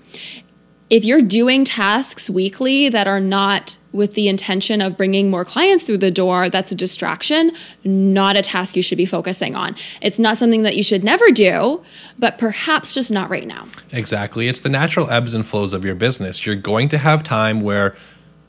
if 0.91 1.05
you're 1.05 1.23
doing 1.23 1.65
tasks 1.65 2.29
weekly 2.29 2.89
that 2.89 3.07
are 3.07 3.21
not 3.21 3.79
with 3.93 4.15
the 4.15 4.29
intention 4.29 4.81
of 4.81 4.97
bringing 4.97 5.31
more 5.31 5.45
clients 5.45 5.85
through 5.85 5.99
the 5.99 6.11
door, 6.11 6.51
that's 6.51 6.73
a 6.73 6.75
distraction, 6.75 7.53
not 7.85 8.37
a 8.37 8.43
task 8.43 8.77
you 8.77 8.83
should 8.83 8.99
be 8.99 9.07
focusing 9.07 9.55
on. 9.55 9.77
It's 10.03 10.19
not 10.19 10.37
something 10.37 10.65
that 10.65 10.77
you 10.77 10.83
should 10.83 11.05
never 11.05 11.31
do, 11.31 11.83
but 12.19 12.39
perhaps 12.39 12.93
just 12.93 13.11
not 13.11 13.31
right 13.31 13.47
now. 13.47 13.69
Exactly. 13.93 14.49
It's 14.49 14.61
the 14.61 14.69
natural 14.69 15.09
ebbs 15.11 15.33
and 15.33 15.47
flows 15.47 15.73
of 15.73 15.85
your 15.85 15.95
business. 15.95 16.45
You're 16.45 16.57
going 16.57 16.89
to 16.89 16.99
have 16.99 17.23
time 17.23 17.61
where 17.61 17.95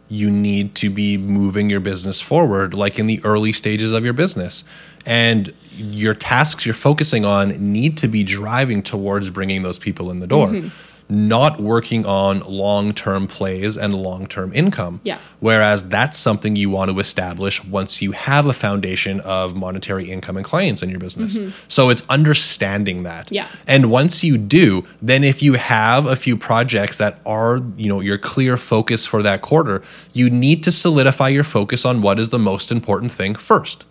you 0.10 0.30
need 0.30 0.76
to 0.76 0.90
be 0.90 1.18
moving 1.18 1.70
your 1.70 1.80
business 1.80 2.20
forward, 2.20 2.74
like 2.74 2.98
in 2.98 3.06
the 3.08 3.22
early 3.24 3.54
stages 3.54 3.92
of 3.92 4.04
your 4.04 4.14
business. 4.14 4.64
And 5.06 5.54
your 5.72 6.14
tasks 6.14 6.66
you're 6.66 6.76
focusing 6.76 7.24
on 7.24 7.72
need 7.72 7.98
to 8.00 8.08
be 8.08 8.24
driving 8.24 8.84
towards 8.84 9.30
bringing 9.30 9.64
those 9.64 9.80
people 9.80 10.12
in 10.12 10.20
the 10.20 10.28
door, 10.28 10.48
Mm-hmm. 10.50 10.91
Not 11.12 11.60
working 11.60 12.06
on 12.06 12.40
long 12.40 12.94
term 12.94 13.28
plays 13.28 13.78
and 13.78 13.94
long 13.94 14.26
term 14.26 14.54
income. 14.54 15.02
Yeah. 15.04 15.20
Whereas 15.42 15.90
that's 15.90 16.18
something 16.18 16.56
you 16.56 16.70
want 16.70 16.90
to 16.90 17.00
establish 17.00 17.64
once 17.66 18.02
you 18.02 18.14
have 18.14 18.46
a 18.46 18.54
foundation 18.54 19.20
of 19.20 19.54
monetary 19.54 20.10
income 20.10 20.38
and 20.38 20.46
clients 20.46 20.82
in 20.82 20.90
your 20.90 21.00
business. 21.00 21.38
So 21.68 21.90
it's 21.90 22.08
understanding 22.10 23.04
that. 23.04 23.26
Mm-hmm. 23.26 23.36
Yeah. 23.36 23.48
And 23.68 23.92
once 23.92 24.24
you 24.24 24.38
do, 24.38 24.88
then 25.02 25.24
if 25.26 25.44
you 25.44 25.54
have 25.54 26.06
a 26.06 26.16
few 26.16 26.38
projects 26.38 26.98
that 27.00 27.20
are, 27.26 27.62
you 27.76 27.90
know, 27.90 28.00
your 28.00 28.18
clear 28.18 28.56
focus 28.56 29.06
for 29.06 29.22
that 29.22 29.42
quarter, 29.42 29.84
you 30.14 30.30
need 30.30 30.64
to 30.64 30.72
solidify 30.72 31.28
your 31.28 31.44
focus 31.44 31.84
on 31.84 32.02
what 32.02 32.20
is 32.20 32.30
the 32.30 32.40
most 32.40 32.72
important 32.72 33.12
thing 33.12 33.34
1st 33.34 33.84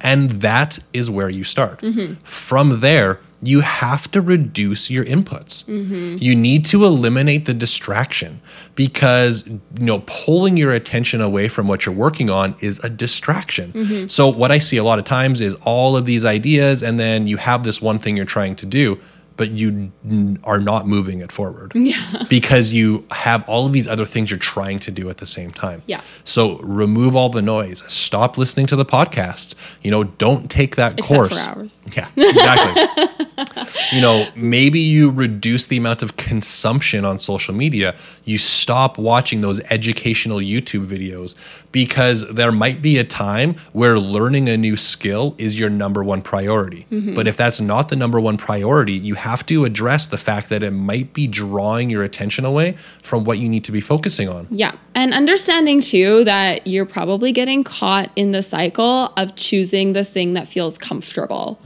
And 0.00 0.30
that 0.42 0.80
is 0.92 1.08
where 1.08 1.30
you 1.30 1.44
start. 1.44 1.84
From 2.24 2.80
there, 2.80 3.20
you 3.46 3.60
have 3.60 4.10
to 4.10 4.20
reduce 4.20 4.90
your 4.90 5.04
inputs. 5.04 5.64
Mm-hmm. 5.64 6.16
You 6.18 6.34
need 6.34 6.64
to 6.66 6.84
eliminate 6.84 7.44
the 7.44 7.54
distraction 7.54 8.40
because 8.74 9.46
you 9.46 9.60
know 9.78 10.02
pulling 10.06 10.56
your 10.56 10.72
attention 10.72 11.20
away 11.20 11.48
from 11.48 11.68
what 11.68 11.86
you're 11.86 11.94
working 11.94 12.28
on 12.28 12.54
is 12.60 12.82
a 12.84 12.88
distraction. 12.88 13.72
Mm-hmm. 13.72 14.08
So 14.08 14.28
what 14.28 14.50
I 14.50 14.58
see 14.58 14.76
a 14.76 14.84
lot 14.84 14.98
of 14.98 15.04
times 15.04 15.40
is 15.40 15.54
all 15.64 15.96
of 15.96 16.06
these 16.06 16.24
ideas 16.24 16.82
and 16.82 16.98
then 16.98 17.26
you 17.26 17.36
have 17.36 17.64
this 17.64 17.80
one 17.80 17.98
thing 17.98 18.16
you're 18.16 18.26
trying 18.26 18.56
to 18.56 18.66
do 18.66 19.00
but 19.36 19.50
you 19.50 19.92
n- 20.04 20.38
are 20.44 20.60
not 20.60 20.86
moving 20.86 21.20
it 21.20 21.30
forward 21.30 21.72
yeah. 21.74 22.24
because 22.30 22.72
you 22.72 23.06
have 23.10 23.46
all 23.48 23.66
of 23.66 23.72
these 23.72 23.86
other 23.86 24.04
things 24.04 24.30
you're 24.30 24.38
trying 24.38 24.78
to 24.80 24.90
do 24.90 25.10
at 25.10 25.18
the 25.18 25.26
same 25.26 25.50
time. 25.50 25.82
Yeah. 25.86 26.00
So 26.24 26.58
remove 26.58 27.14
all 27.14 27.28
the 27.28 27.42
noise. 27.42 27.84
Stop 27.86 28.38
listening 28.38 28.66
to 28.68 28.76
the 28.76 28.84
podcast. 28.84 29.54
You 29.82 29.90
know, 29.90 30.04
don't 30.04 30.50
take 30.50 30.76
that 30.76 30.98
Except 30.98 31.08
course. 31.08 31.44
for 31.44 31.50
ours. 31.50 31.82
Yeah, 31.94 32.08
exactly. 32.16 33.64
you 33.92 34.00
know, 34.00 34.26
maybe 34.34 34.80
you 34.80 35.10
reduce 35.10 35.66
the 35.66 35.76
amount 35.76 36.02
of 36.02 36.16
consumption 36.16 37.04
on 37.04 37.18
social 37.18 37.54
media. 37.54 37.94
You 38.24 38.38
stop 38.38 38.98
watching 38.98 39.40
those 39.40 39.60
educational 39.70 40.38
YouTube 40.38 40.86
videos 40.86 41.34
because 41.76 42.26
there 42.32 42.50
might 42.50 42.80
be 42.80 42.96
a 42.96 43.04
time 43.04 43.54
where 43.74 43.98
learning 43.98 44.48
a 44.48 44.56
new 44.56 44.78
skill 44.78 45.34
is 45.36 45.58
your 45.58 45.68
number 45.68 46.02
one 46.02 46.22
priority. 46.22 46.86
Mm-hmm. 46.90 47.14
But 47.14 47.28
if 47.28 47.36
that's 47.36 47.60
not 47.60 47.90
the 47.90 47.96
number 47.96 48.18
one 48.18 48.38
priority, 48.38 48.94
you 48.94 49.14
have 49.14 49.44
to 49.44 49.66
address 49.66 50.06
the 50.06 50.16
fact 50.16 50.48
that 50.48 50.62
it 50.62 50.70
might 50.70 51.12
be 51.12 51.26
drawing 51.26 51.90
your 51.90 52.02
attention 52.02 52.46
away 52.46 52.78
from 53.02 53.24
what 53.24 53.40
you 53.40 53.50
need 53.50 53.62
to 53.64 53.72
be 53.72 53.82
focusing 53.82 54.26
on. 54.26 54.46
Yeah. 54.48 54.74
And 54.94 55.12
understanding 55.12 55.82
too 55.82 56.24
that 56.24 56.66
you're 56.66 56.86
probably 56.86 57.30
getting 57.30 57.62
caught 57.62 58.10
in 58.16 58.32
the 58.32 58.42
cycle 58.42 59.12
of 59.18 59.36
choosing 59.36 59.92
the 59.92 60.02
thing 60.02 60.32
that 60.32 60.48
feels 60.48 60.78
comfortable, 60.78 61.60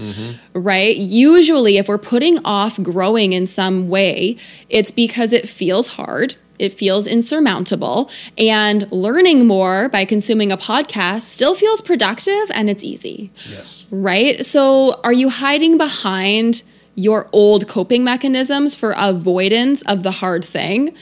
right? 0.54 0.96
Usually, 0.96 1.78
if 1.78 1.86
we're 1.86 1.98
putting 1.98 2.44
off 2.44 2.82
growing 2.82 3.32
in 3.32 3.46
some 3.46 3.88
way, 3.88 4.38
it's 4.68 4.90
because 4.90 5.32
it 5.32 5.48
feels 5.48 5.86
hard. 5.86 6.34
It 6.60 6.74
feels 6.74 7.06
insurmountable. 7.06 8.10
And 8.38 8.90
learning 8.92 9.46
more 9.46 9.88
by 9.88 10.04
consuming 10.04 10.52
a 10.52 10.56
podcast 10.56 11.22
still 11.22 11.54
feels 11.54 11.80
productive 11.80 12.50
and 12.50 12.68
it's 12.70 12.84
easy. 12.84 13.32
Yes. 13.48 13.86
Right? 13.90 14.44
So, 14.44 15.00
are 15.02 15.12
you 15.12 15.30
hiding 15.30 15.78
behind 15.78 16.62
your 16.94 17.28
old 17.32 17.66
coping 17.66 18.04
mechanisms 18.04 18.74
for 18.74 18.94
avoidance 18.96 19.82
of 19.82 20.02
the 20.02 20.10
hard 20.10 20.44
thing? 20.44 20.94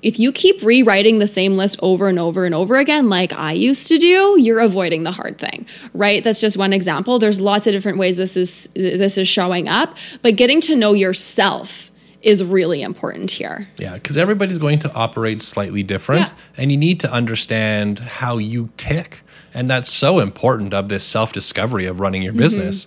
If 0.00 0.18
you 0.18 0.32
keep 0.32 0.62
rewriting 0.62 1.20
the 1.20 1.28
same 1.28 1.56
list 1.56 1.78
over 1.80 2.08
and 2.08 2.18
over 2.18 2.44
and 2.44 2.54
over 2.54 2.76
again, 2.76 3.08
like 3.08 3.32
I 3.32 3.52
used 3.52 3.86
to 3.88 3.98
do, 3.98 4.36
you're 4.40 4.58
avoiding 4.58 5.04
the 5.04 5.12
hard 5.12 5.38
thing, 5.38 5.64
right? 5.94 6.24
That's 6.24 6.40
just 6.40 6.56
one 6.56 6.72
example. 6.72 7.20
There's 7.20 7.40
lots 7.40 7.68
of 7.68 7.72
different 7.72 7.98
ways 7.98 8.16
this 8.16 8.36
is 8.36 8.68
this 8.74 9.16
is 9.16 9.28
showing 9.28 9.68
up, 9.68 9.96
but 10.22 10.34
getting 10.34 10.60
to 10.62 10.74
know 10.74 10.92
yourself 10.92 11.91
is 12.22 12.42
really 12.44 12.82
important 12.82 13.30
here. 13.32 13.68
Yeah, 13.78 13.94
because 13.94 14.16
everybody's 14.16 14.58
going 14.58 14.78
to 14.80 14.92
operate 14.94 15.40
slightly 15.40 15.82
different, 15.82 16.28
Yeah. 16.28 16.32
and 16.56 16.70
you 16.70 16.76
need 16.78 17.00
to 17.00 17.12
understand 17.12 17.98
how 17.98 18.38
you 18.38 18.70
tick. 18.76 19.22
And 19.54 19.68
that's 19.68 19.90
so 19.90 20.18
important 20.20 20.72
of 20.72 20.88
this 20.88 21.04
self 21.04 21.32
discovery 21.32 21.86
of 21.86 22.00
running 22.00 22.22
your 22.22 22.32
business. 22.32 22.86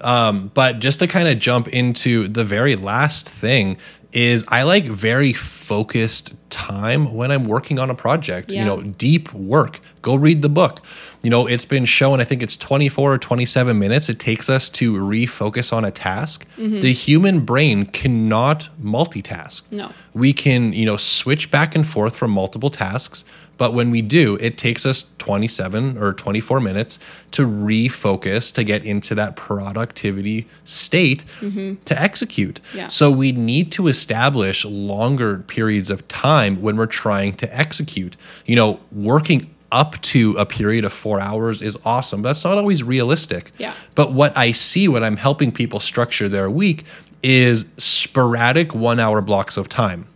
Um, 0.00 0.50
but 0.54 0.80
just 0.80 0.98
to 1.00 1.06
kind 1.06 1.28
of 1.28 1.38
jump 1.38 1.66
into 1.68 2.28
the 2.28 2.44
very 2.44 2.76
last 2.76 3.28
thing 3.28 3.78
is 4.14 4.44
I 4.48 4.62
like 4.62 4.84
very 4.86 5.32
focused 5.32 6.34
time 6.50 7.14
when 7.14 7.30
I'm 7.32 7.46
working 7.46 7.78
on 7.78 7.90
a 7.90 7.94
project, 7.94 8.52
you 8.52 8.64
know, 8.64 8.80
deep 8.82 9.32
work. 9.34 9.80
Go 10.02 10.14
read 10.14 10.40
the 10.42 10.48
book. 10.48 10.84
You 11.22 11.30
know, 11.30 11.46
it's 11.46 11.64
been 11.64 11.86
shown, 11.86 12.20
I 12.20 12.24
think 12.24 12.42
it's 12.42 12.56
24 12.56 13.14
or 13.14 13.18
27 13.18 13.78
minutes 13.78 14.08
it 14.10 14.18
takes 14.20 14.48
us 14.50 14.68
to 14.70 14.92
refocus 14.94 15.72
on 15.72 15.84
a 15.84 15.90
task. 15.90 16.46
Mm-hmm. 16.58 16.80
The 16.80 16.92
human 16.92 17.40
brain 17.40 17.86
cannot 17.86 18.68
multitask 18.82 19.62
No. 19.72 19.90
we 20.12 20.32
can 20.32 20.72
you 20.72 20.86
know 20.86 20.96
switch 20.96 21.50
back 21.50 21.74
and 21.74 21.86
forth 21.86 22.14
from 22.16 22.30
multiple 22.30 22.70
tasks 22.70 23.24
but 23.56 23.72
when 23.72 23.90
we 23.90 24.02
do 24.02 24.36
it 24.40 24.58
takes 24.58 24.84
us 24.84 25.10
27 25.18 25.96
or 25.98 26.12
24 26.12 26.60
minutes 26.60 26.98
to 27.30 27.46
refocus 27.46 28.52
to 28.54 28.64
get 28.64 28.84
into 28.84 29.14
that 29.14 29.36
productivity 29.36 30.46
state 30.64 31.24
mm-hmm. 31.40 31.74
to 31.84 32.00
execute 32.00 32.60
Yeah. 32.74 32.88
so 32.88 33.10
we 33.10 33.32
need 33.32 33.72
to 33.72 33.88
establish 34.04 34.64
longer 34.66 35.38
periods 35.38 35.88
of 35.90 36.06
time 36.08 36.60
when 36.60 36.76
we're 36.76 36.84
trying 37.04 37.32
to 37.34 37.46
execute 37.58 38.16
you 38.44 38.54
know 38.54 38.78
working 38.92 39.50
up 39.72 39.98
to 40.02 40.36
a 40.38 40.44
period 40.44 40.84
of 40.84 40.92
four 40.92 41.18
hours 41.20 41.62
is 41.62 41.78
awesome 41.86 42.20
that's 42.22 42.44
not 42.44 42.58
always 42.58 42.82
realistic 42.82 43.50
Yeah. 43.58 43.72
but 43.94 44.12
what 44.12 44.36
I 44.36 44.52
see 44.52 44.88
when 44.88 45.02
I'm 45.02 45.16
helping 45.16 45.50
people 45.52 45.80
structure 45.80 46.28
their 46.28 46.50
week 46.50 46.84
is 47.22 47.64
sporadic 47.78 48.74
one 48.74 49.00
hour 49.00 49.22
blocks 49.22 49.56
of 49.56 49.66
time. 49.70 50.06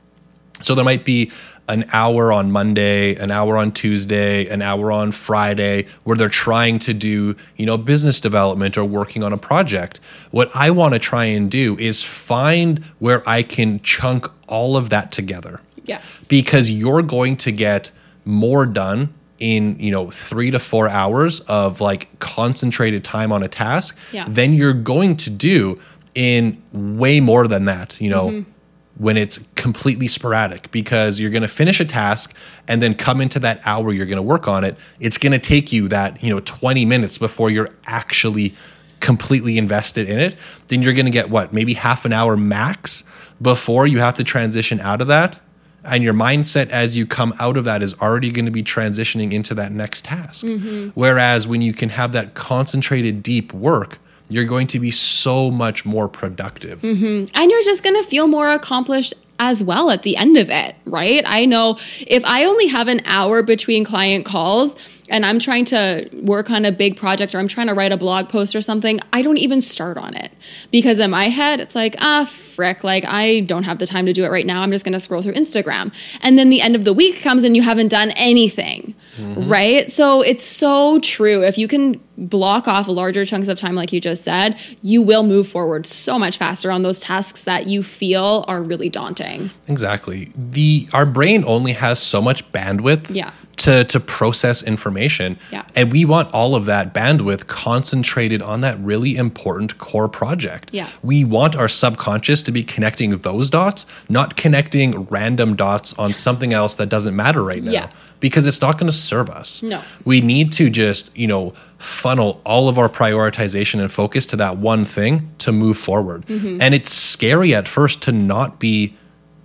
So 0.60 0.74
there 0.74 0.84
might 0.84 1.04
be 1.06 1.30
an 1.68 1.84
hour 1.92 2.32
on 2.32 2.50
Monday, 2.50 3.14
an 3.16 3.30
hour 3.30 3.56
on 3.56 3.72
Tuesday, 3.72 4.46
an 4.48 4.62
hour 4.62 4.90
on 4.90 5.12
Friday 5.12 5.86
where 6.04 6.16
they're 6.16 6.28
trying 6.28 6.78
to 6.80 6.94
do, 6.94 7.36
you 7.56 7.66
know, 7.66 7.76
business 7.76 8.20
development 8.20 8.78
or 8.78 8.84
working 8.84 9.22
on 9.22 9.32
a 9.32 9.36
project. 9.36 10.00
What 10.30 10.50
I 10.54 10.70
want 10.70 10.94
to 10.94 10.98
try 10.98 11.26
and 11.26 11.50
do 11.50 11.76
is 11.78 12.02
find 12.02 12.78
where 12.98 13.28
I 13.28 13.42
can 13.42 13.80
chunk 13.82 14.26
all 14.48 14.76
of 14.76 14.88
that 14.90 15.12
together 15.12 15.60
Yes. 15.84 16.26
because 16.28 16.70
you're 16.70 17.02
going 17.02 17.36
to 17.38 17.52
get 17.52 17.90
more 18.24 18.64
done 18.66 19.12
in 19.38 19.78
you 19.78 19.90
know 19.92 20.10
three 20.10 20.50
to 20.50 20.58
four 20.58 20.88
hours 20.88 21.40
of 21.40 21.80
like 21.80 22.08
concentrated 22.18 23.04
time 23.04 23.30
on 23.30 23.42
a 23.42 23.48
task 23.48 23.96
Yeah. 24.10 24.24
than 24.28 24.52
you're 24.54 24.72
going 24.72 25.16
to 25.18 25.30
do 25.30 25.78
in 26.14 26.60
way 26.72 27.20
more 27.20 27.46
than 27.46 27.66
that 27.66 28.00
you 28.00 28.10
know 28.10 28.28
Mm-hmm. 28.30 28.50
When 28.98 29.16
it's 29.16 29.38
completely 29.54 30.08
sporadic 30.08 30.70
because 30.70 31.18
you're 31.18 31.30
going 31.30 31.42
to 31.42 31.48
finish 31.48 31.80
a 31.80 31.84
task 31.84 32.34
and 32.66 32.82
then 32.82 32.94
come 32.94 33.20
into 33.20 33.38
that 33.38 33.60
hour 33.64 33.92
you're 33.92 34.06
going 34.06 34.16
to 34.16 34.22
work 34.22 34.48
on 34.48 34.64
it 34.64 34.76
it's 35.00 35.18
going 35.18 35.32
to 35.32 35.38
take 35.38 35.72
you 35.72 35.88
that 35.88 36.22
you 36.22 36.28
know 36.28 36.40
20 36.40 36.84
minutes 36.84 37.16
before 37.16 37.48
you're 37.48 37.70
actually 37.86 38.54
completely 39.00 39.58
invested 39.58 40.08
in 40.08 40.18
it. 40.18 40.36
Then 40.68 40.82
you're 40.82 40.94
going 40.94 41.06
to 41.06 41.12
get 41.12 41.30
what 41.30 41.52
maybe 41.52 41.74
half 41.74 42.04
an 42.04 42.12
hour 42.12 42.36
max 42.36 43.04
before 43.40 43.86
you 43.86 43.98
have 43.98 44.14
to 44.14 44.24
transition 44.24 44.80
out 44.80 45.00
of 45.00 45.08
that. 45.08 45.40
And 45.84 46.02
your 46.02 46.14
mindset 46.14 46.68
as 46.70 46.96
you 46.96 47.06
come 47.06 47.32
out 47.38 47.56
of 47.56 47.64
that 47.64 47.82
is 47.82 47.94
already 48.00 48.30
going 48.30 48.44
to 48.44 48.50
be 48.50 48.62
transitioning 48.62 49.32
into 49.32 49.54
that 49.54 49.72
next 49.72 50.04
task. 50.04 50.44
Mm-hmm. 50.44 50.90
Whereas 50.94 51.46
when 51.46 51.62
you 51.62 51.72
can 51.72 51.90
have 51.90 52.12
that 52.12 52.34
concentrated 52.34 53.22
deep 53.22 53.52
work, 53.52 53.98
you're 54.28 54.44
going 54.44 54.66
to 54.68 54.78
be 54.80 54.90
so 54.90 55.50
much 55.50 55.84
more 55.84 56.08
productive. 56.08 56.82
Mm-hmm. 56.82 57.34
and 57.34 57.50
you're 57.50 57.64
just 57.64 57.82
going 57.82 57.96
to 57.96 58.08
feel 58.08 58.26
more 58.26 58.50
accomplished 58.50 59.14
as 59.38 59.62
well 59.62 59.90
at 59.90 60.02
the 60.02 60.16
end 60.16 60.36
of 60.36 60.50
it, 60.50 60.74
right? 60.84 61.22
I 61.24 61.44
know 61.44 61.78
if 62.06 62.24
I 62.24 62.44
only 62.44 62.66
have 62.66 62.88
an 62.88 63.02
hour 63.04 63.42
between 63.42 63.84
client 63.84 64.24
calls 64.24 64.74
and 65.08 65.24
I'm 65.24 65.38
trying 65.38 65.64
to 65.66 66.08
work 66.22 66.50
on 66.50 66.64
a 66.64 66.72
big 66.72 66.96
project 66.96 67.34
or 67.34 67.38
I'm 67.38 67.48
trying 67.48 67.68
to 67.68 67.74
write 67.74 67.92
a 67.92 67.96
blog 67.96 68.28
post 68.28 68.54
or 68.54 68.60
something, 68.60 69.00
I 69.12 69.22
don't 69.22 69.38
even 69.38 69.60
start 69.60 69.96
on 69.96 70.14
it 70.14 70.32
because 70.70 70.98
in 70.98 71.10
my 71.10 71.28
head, 71.28 71.60
it's 71.60 71.74
like, 71.74 71.96
ah, 71.98 72.24
frick, 72.24 72.82
like 72.82 73.04
I 73.06 73.40
don't 73.40 73.62
have 73.64 73.78
the 73.78 73.86
time 73.86 74.06
to 74.06 74.12
do 74.12 74.24
it 74.24 74.30
right 74.30 74.46
now. 74.46 74.62
I'm 74.62 74.70
just 74.70 74.84
going 74.84 74.92
to 74.92 75.00
scroll 75.00 75.22
through 75.22 75.34
Instagram. 75.34 75.94
And 76.22 76.38
then 76.38 76.50
the 76.50 76.60
end 76.60 76.74
of 76.74 76.84
the 76.84 76.92
week 76.92 77.22
comes 77.22 77.44
and 77.44 77.54
you 77.56 77.62
haven't 77.62 77.88
done 77.88 78.10
anything, 78.12 78.94
right? 79.18 79.90
So 79.90 80.22
it's 80.22 80.44
so 80.44 80.98
true. 81.00 81.44
If 81.44 81.56
you 81.56 81.68
can 81.68 82.00
block 82.16 82.66
off 82.66 82.88
larger 82.88 83.24
chunks 83.24 83.46
of 83.48 83.58
time, 83.58 83.76
like 83.76 83.92
you 83.92 84.00
just 84.00 84.24
said, 84.24 84.58
you 84.82 85.02
will 85.02 85.22
move 85.22 85.46
forward 85.46 85.86
so 85.86 86.18
much 86.18 86.36
faster 86.36 86.70
on 86.70 86.82
those 86.82 87.00
tasks 87.00 87.42
that 87.42 87.68
you 87.68 87.82
feel 87.82 88.44
are 88.48 88.62
really 88.62 88.88
daunting. 88.88 89.50
Exactly. 89.68 90.32
The 90.34 90.88
our 90.92 91.06
brain 91.06 91.44
only 91.46 91.72
has 91.72 92.02
so 92.02 92.20
much 92.20 92.50
bandwidth 92.50 93.14
Yeah. 93.14 93.30
To 93.58 93.84
to 93.84 94.00
process 94.00 94.62
information. 94.62 95.38
Yeah. 95.50 95.64
And 95.74 95.92
we 95.92 96.04
want 96.04 96.32
all 96.32 96.54
of 96.54 96.64
that 96.66 96.94
bandwidth 96.94 97.46
concentrated 97.46 98.42
on 98.42 98.60
that 98.60 98.78
really 98.80 99.16
important 99.16 99.78
core 99.78 100.08
project. 100.08 100.70
Yeah. 100.72 100.88
We 101.02 101.24
want 101.24 101.56
our 101.56 101.68
subconscious 101.68 102.42
to 102.44 102.52
be 102.52 102.62
connecting 102.62 103.10
those 103.18 103.50
dots, 103.50 103.86
not 104.08 104.36
connecting 104.36 105.04
random 105.04 105.56
dots 105.56 105.98
on 105.98 106.12
something 106.12 106.52
else 106.52 106.74
that 106.76 106.88
doesn't 106.88 107.14
matter 107.14 107.42
right 107.42 107.62
now. 107.62 107.72
Yeah. 107.72 107.90
Because 108.20 108.48
it's 108.48 108.60
not 108.60 108.78
going 108.78 108.90
to 108.90 108.96
serve 108.96 109.30
us. 109.30 109.62
No. 109.62 109.80
We 110.04 110.20
need 110.20 110.50
to 110.54 110.70
just, 110.70 111.16
you 111.16 111.28
know, 111.28 111.54
funnel 111.78 112.40
all 112.44 112.68
of 112.68 112.76
our 112.76 112.88
prioritization 112.88 113.80
and 113.80 113.92
focus 113.92 114.26
to 114.26 114.36
that 114.36 114.58
one 114.58 114.84
thing 114.84 115.30
to 115.38 115.52
move 115.52 115.78
forward. 115.78 116.26
Mm-hmm. 116.26 116.60
And 116.60 116.74
it's 116.74 116.92
scary 116.92 117.54
at 117.54 117.68
first 117.68 118.02
to 118.02 118.12
not 118.12 118.58
be 118.58 118.97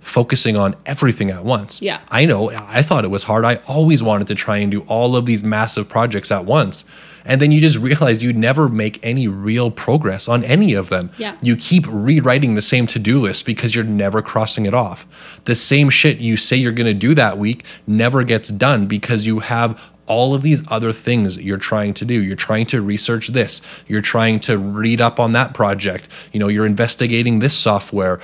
focusing 0.04 0.56
on 0.56 0.76
everything 0.86 1.30
at 1.30 1.44
once. 1.44 1.80
Yeah. 1.80 2.00
I 2.10 2.24
know. 2.26 2.50
I 2.50 2.82
thought 2.82 3.04
it 3.04 3.10
was 3.10 3.24
hard. 3.24 3.44
I 3.44 3.56
always 3.66 4.02
wanted 4.02 4.26
to 4.28 4.34
try 4.34 4.58
and 4.58 4.70
do 4.70 4.82
all 4.82 5.16
of 5.16 5.26
these 5.26 5.42
massive 5.42 5.88
projects 5.88 6.30
at 6.30 6.44
once. 6.44 6.84
And 7.24 7.40
then 7.40 7.50
you 7.52 7.60
just 7.60 7.78
realize 7.78 8.22
you 8.22 8.34
never 8.34 8.68
make 8.68 9.00
any 9.02 9.28
real 9.28 9.70
progress 9.70 10.28
on 10.28 10.44
any 10.44 10.74
of 10.74 10.90
them. 10.90 11.10
Yeah. 11.16 11.38
You 11.40 11.56
keep 11.56 11.86
rewriting 11.88 12.54
the 12.54 12.62
same 12.62 12.86
to 12.88 12.98
do 12.98 13.18
list 13.18 13.46
because 13.46 13.74
you're 13.74 13.82
never 13.82 14.20
crossing 14.20 14.66
it 14.66 14.74
off. 14.74 15.06
The 15.46 15.54
same 15.54 15.88
shit 15.88 16.18
you 16.18 16.36
say 16.36 16.56
you're 16.56 16.72
going 16.72 16.86
to 16.86 16.94
do 16.94 17.14
that 17.14 17.38
week 17.38 17.64
never 17.86 18.24
gets 18.24 18.50
done 18.50 18.86
because 18.86 19.24
you 19.26 19.38
have 19.38 19.80
all 20.06 20.34
of 20.34 20.42
these 20.42 20.62
other 20.70 20.92
things 20.92 21.38
you're 21.38 21.56
trying 21.56 21.94
to 21.94 22.04
do. 22.04 22.22
You're 22.22 22.36
trying 22.36 22.66
to 22.66 22.82
research 22.82 23.28
this, 23.28 23.62
you're 23.86 24.02
trying 24.02 24.38
to 24.40 24.58
read 24.58 25.00
up 25.00 25.18
on 25.18 25.32
that 25.32 25.54
project, 25.54 26.08
you 26.30 26.40
know, 26.40 26.48
you're 26.48 26.66
investigating 26.66 27.38
this 27.38 27.56
software 27.56 28.20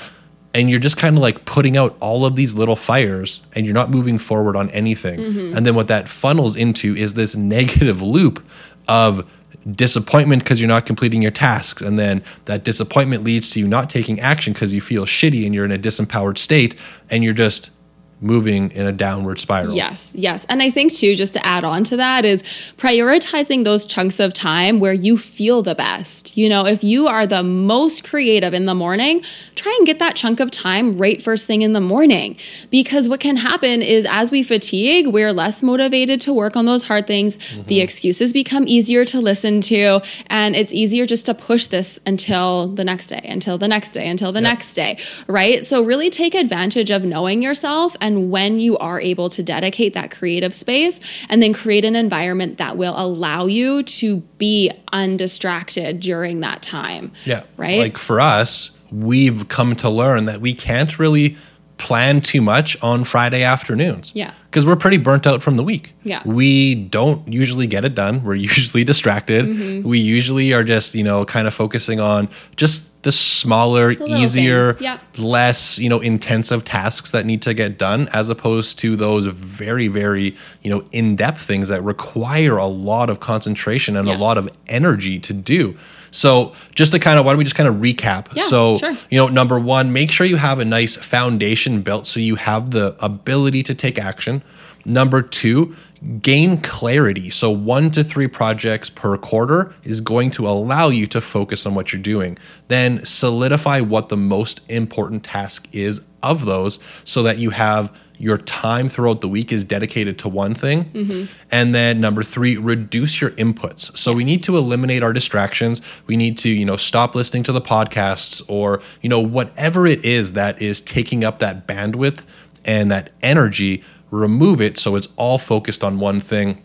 and 0.53 0.69
you're 0.69 0.81
just 0.81 0.97
kind 0.97 1.17
of 1.17 1.23
like 1.23 1.45
putting 1.45 1.77
out 1.77 1.97
all 2.01 2.27
of 2.27 2.37
these 2.37 2.55
little 2.55 2.77
fires 2.77 3.41
and 3.55 3.65
you're 3.65 3.75
not 3.75 3.91
moving 3.91 4.19
forward 4.19 4.57
on 4.57 4.69
anything. 4.71 5.21
Mm-hmm. 5.21 5.57
And 5.57 5.67
then 5.67 5.75
what 5.75 5.89
that 5.89 6.09
funnels 6.09 6.57
into 6.57 6.97
is 6.97 7.15
this 7.15 7.37
negative 7.37 8.03
loop 8.03 8.45
of 8.89 9.29
disappointment 9.71 10.43
because 10.43 10.61
you're 10.61 10.69
not 10.69 10.87
completing 10.87 11.23
your 11.23 11.31
tasks. 11.31 11.83
And 11.83 11.99
then 11.99 12.23
that 12.47 12.65
disappointment 12.65 13.23
leads 13.23 13.51
to 13.51 13.61
you 13.61 13.69
not 13.69 13.91
taking 13.91 14.19
action 14.19 14.53
because 14.53 14.73
you 14.73 14.81
feel 14.81 15.05
shitty 15.05 15.45
and 15.45 15.55
you're 15.55 15.65
in 15.65 15.73
a 15.73 15.79
disempowered 15.79 16.39
state 16.39 16.75
and 17.11 17.23
you're 17.23 17.35
just 17.35 17.71
moving 18.21 18.71
in 18.73 18.87
a 18.87 18.93
downward 18.93 19.39
spiral. 19.39 19.75
Yes, 19.75 20.13
yes. 20.15 20.45
And 20.49 20.63
I 20.63 20.71
think 20.71 20.93
too, 20.93 21.15
just 21.17 21.33
to 21.33 21.47
add 21.47 21.65
on 21.65 21.85
to 21.85 21.97
that, 21.97 22.25
is 22.25 22.43
prioritizing 22.77 23.65
those 23.65 23.87
chunks 23.87 24.21
of 24.21 24.33
time 24.35 24.81
where 24.81 24.93
you 24.93 25.17
feel 25.17 25.63
the 25.63 25.75
best. 25.75 26.37
You 26.37 26.49
know, 26.49 26.67
if 26.67 26.85
you 26.85 27.07
are 27.07 27.27
the 27.27 27.43
most 27.43 28.05
creative 28.05 28.53
in 28.53 28.67
the 28.67 28.75
morning, 28.75 29.23
try 29.55 29.75
and 29.79 29.87
get 29.87 29.99
that 30.01 30.17
chunk 30.17 30.41
of 30.41 30.51
time 30.51 30.99
right 30.99 31.23
first 31.23 31.47
thing 31.47 31.63
in 31.63 31.73
the 31.73 31.81
morning. 31.81 32.37
Because 32.71 33.09
what 33.09 33.21
can 33.21 33.37
happen 33.37 33.81
is 33.83 34.07
as 34.11 34.31
we 34.31 34.43
fatigue, 34.43 35.07
we're 35.07 35.33
less 35.33 35.63
motivated 35.63 36.21
to 36.23 36.33
work 36.33 36.57
on 36.57 36.67
those 36.67 36.85
hard 36.87 37.07
things. 37.07 37.37
Mm-hmm. 37.37 37.63
The 37.65 37.81
excuses 37.81 38.33
become 38.33 38.65
easier 38.67 39.05
to 39.07 39.21
listen 39.21 39.61
to, 39.63 40.01
and 40.27 40.57
it's 40.57 40.73
easier 40.73 41.07
just 41.07 41.27
to 41.27 41.35
push 41.35 41.67
this 41.67 41.99
until 42.07 42.69
the 42.69 42.85
next 42.85 43.07
day, 43.09 43.25
until 43.25 43.59
the 43.59 43.69
next 43.69 43.93
day, 43.93 44.09
until 44.09 44.33
the 44.33 44.41
Yep. 44.41 44.51
next 44.51 44.75
day, 44.75 44.99
right? 45.27 45.67
So 45.67 45.83
really 45.85 46.11
take 46.11 46.35
advantage 46.35 46.91
of 46.91 47.05
knowing 47.05 47.43
yourself 47.43 47.97
and 48.01 48.10
when 48.31 48.61
you 48.61 48.79
are 48.79 49.01
able 49.01 49.29
to 49.31 49.43
dedicate 49.43 49.95
that 49.95 50.11
creative 50.11 50.55
space 50.55 51.01
and 51.29 51.43
then 51.43 51.53
create 51.53 51.85
an 51.85 51.97
environment 51.97 52.59
that 52.59 52.77
will 52.77 52.95
allow 52.97 53.47
you 53.47 53.83
to 53.83 54.19
be 54.39 54.71
undistracted 54.93 56.01
during 56.01 56.41
that 56.41 56.63
time. 56.63 57.13
Yeah. 57.25 57.45
Right? 57.57 57.81
Like 57.81 57.99
for 57.99 58.21
us, 58.21 58.73
we've 58.91 59.49
come 59.49 59.77
to 59.77 59.89
learn 59.89 60.25
that 60.27 60.41
we 60.41 60.53
can't 60.55 60.99
really 60.99 61.37
plan 61.81 62.21
too 62.21 62.43
much 62.43 62.81
on 62.83 63.05
Friday 63.05 63.43
afternoons. 63.43 64.13
Yeah. 64.15 64.33
Because 64.51 64.67
we're 64.67 64.77
pretty 64.77 64.99
burnt 64.99 65.27
out 65.27 65.43
from 65.43 65.57
the 65.57 65.63
week. 65.65 65.95
Yeah. 66.03 66.23
We 66.27 66.75
don't 66.75 67.27
usually 67.33 67.67
get 67.67 67.85
it 67.85 67.95
done. 67.95 68.23
We're 68.23 68.35
usually 68.55 68.85
distracted. 68.85 69.47
Mm-hmm. 69.47 69.89
We 69.89 69.99
usually 69.99 70.53
are 70.53 70.63
just, 70.65 70.95
you 70.95 71.03
know, 71.05 71.25
kind 71.25 71.47
of 71.49 71.55
focusing 71.55 71.99
on 72.01 72.29
just 72.57 73.03
the 73.03 73.13
smaller, 73.13 73.91
little 73.95 74.17
easier, 74.19 74.77
yeah. 74.81 74.99
less, 75.19 75.79
you 75.79 75.89
know, 75.89 76.01
intensive 76.01 76.65
tasks 76.65 77.13
that 77.13 77.25
need 77.25 77.41
to 77.43 77.55
get 77.55 77.79
done 77.79 78.09
as 78.13 78.29
opposed 78.29 78.79
to 78.81 78.95
those 78.95 79.25
very, 79.27 79.89
very, 79.89 80.37
you 80.63 80.71
know, 80.71 80.85
in-depth 80.93 81.41
things 81.41 81.69
that 81.69 81.83
require 81.83 82.59
a 82.59 82.67
lot 82.67 83.09
of 83.09 83.19
concentration 83.21 83.97
and 83.97 84.07
Yeah. 84.07 84.17
a 84.17 84.19
lot 84.19 84.37
of 84.37 84.51
energy 84.69 85.19
to 85.21 85.33
do. 85.33 85.77
So 86.11 86.55
just 86.75 86.93
to 86.93 86.99
kind 86.99 87.19
of 87.19 87.25
why 87.25 87.33
don't 87.33 87.39
we 87.39 87.45
just 87.45 87.57
kind 87.57 87.69
of 87.69 87.77
recap? 87.77 88.35
Yeah, 88.35 88.45
so 88.45 88.79
sure. 88.79 88.97
you 89.11 89.19
know, 89.19 89.29
number 89.29 89.59
one, 89.59 89.93
make 89.93 90.11
sure 90.11 90.27
you 90.27 90.37
have 90.37 90.59
a 90.59 90.65
nice 90.65 90.97
foundation 90.97 91.83
built 91.83 92.07
so 92.07 92.21
you 92.21 92.37
have 92.37 92.71
the 92.71 92.97
ability 93.01 93.63
to 93.65 93.75
take 93.75 93.99
action. 93.99 94.43
Number 94.87 95.23
two, 95.23 95.75
gain 96.23 96.61
clarity. 96.61 97.31
So, 97.31 97.51
one 97.51 97.91
to 97.93 98.03
three 98.03 98.29
projects 98.29 98.89
per 98.89 99.17
quarter 99.17 99.75
is 99.85 100.01
going 100.01 100.31
to 100.33 100.49
allow 100.49 100.89
you 100.89 101.07
to 101.09 101.21
focus 101.21 101.67
on 101.67 101.75
what 101.75 101.93
you're 101.93 102.03
doing. 102.03 102.39
Then, 102.69 103.05
solidify 103.05 103.81
what 103.81 104.09
the 104.09 104.17
most 104.17 104.61
important 104.71 105.25
task 105.25 105.69
is 105.73 106.01
of 106.23 106.45
those 106.45 106.79
so 107.05 107.23
that 107.23 107.39
you 107.39 107.51
have 107.51 107.95
your 108.21 108.37
time 108.37 108.87
throughout 108.87 109.23
the 109.23 109.29
week 109.29 109.51
is 109.51 109.65
dedicated 109.65 110.19
to 110.19 110.29
one 110.29 110.53
thing. 110.53 110.85
Mm-hmm. 110.91 111.33
And 111.51 111.75
then 111.75 112.03
number 112.03 112.23
3, 112.23 112.59
reduce 112.59 113.19
your 113.19 113.31
inputs. 113.31 113.97
So 113.97 114.13
we 114.13 114.25
need 114.25 114.43
to 114.45 114.59
eliminate 114.59 115.03
our 115.03 115.15
distractions. 115.15 115.81
We 116.07 116.19
need 116.19 116.37
to, 116.39 116.51
you 116.51 116.67
know, 116.67 116.77
stop 116.77 117.15
listening 117.15 117.45
to 117.45 117.53
the 117.53 117.63
podcasts 117.63 118.43
or, 118.47 118.83
you 119.01 119.09
know, 119.09 119.21
whatever 119.21 119.87
it 119.87 120.05
is 120.05 120.35
that 120.35 120.61
is 120.61 120.83
taking 120.83 121.25
up 121.25 121.39
that 121.39 121.67
bandwidth 121.67 122.25
and 122.63 122.91
that 122.91 123.11
energy, 123.23 123.83
remove 124.11 124.61
it 124.61 124.79
so 124.79 124.97
it's 124.97 125.09
all 125.17 125.39
focused 125.39 125.83
on 125.83 125.99
one 125.99 126.21
thing 126.21 126.63